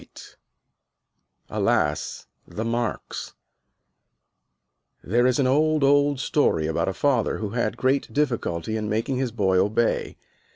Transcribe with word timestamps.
"_ALAS, 1.47 2.25
THE 2.47 2.65
MARKS 2.65 3.35
There 5.03 5.27
is 5.27 5.37
an 5.37 5.45
old, 5.45 5.83
old 5.83 6.19
story 6.19 6.65
about 6.65 6.87
a 6.89 6.93
father 6.95 7.37
who 7.37 7.49
had 7.51 7.77
great 7.77 8.11
difficulty 8.11 8.77
in 8.77 8.89
making 8.89 9.17
his 9.17 9.31
boy 9.31 9.59
obey. 9.59 10.17